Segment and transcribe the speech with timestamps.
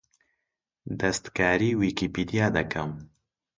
[0.99, 2.91] دەستکاریی ویکیپیدیا دەکەم.